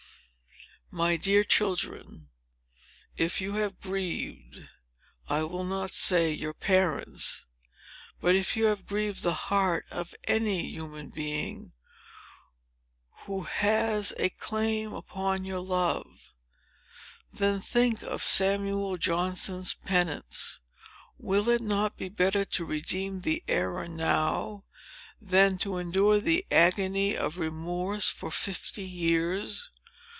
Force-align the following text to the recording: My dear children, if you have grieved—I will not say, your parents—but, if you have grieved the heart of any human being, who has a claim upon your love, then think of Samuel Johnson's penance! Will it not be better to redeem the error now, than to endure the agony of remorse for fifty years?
My 0.93 1.15
dear 1.15 1.45
children, 1.45 2.31
if 3.15 3.39
you 3.39 3.53
have 3.53 3.79
grieved—I 3.79 5.41
will 5.43 5.63
not 5.63 5.91
say, 5.91 6.31
your 6.33 6.53
parents—but, 6.53 8.35
if 8.35 8.57
you 8.57 8.65
have 8.65 8.85
grieved 8.87 9.23
the 9.23 9.31
heart 9.33 9.85
of 9.89 10.13
any 10.25 10.67
human 10.69 11.09
being, 11.09 11.71
who 13.19 13.43
has 13.43 14.13
a 14.17 14.31
claim 14.31 14.91
upon 14.91 15.45
your 15.45 15.61
love, 15.61 16.33
then 17.31 17.61
think 17.61 18.03
of 18.03 18.21
Samuel 18.21 18.97
Johnson's 18.97 19.73
penance! 19.73 20.59
Will 21.17 21.47
it 21.47 21.61
not 21.61 21.95
be 21.95 22.09
better 22.09 22.43
to 22.43 22.65
redeem 22.65 23.21
the 23.21 23.41
error 23.47 23.87
now, 23.87 24.65
than 25.21 25.57
to 25.59 25.77
endure 25.77 26.19
the 26.19 26.43
agony 26.51 27.15
of 27.15 27.37
remorse 27.37 28.09
for 28.09 28.29
fifty 28.29 28.83
years? 28.83 29.69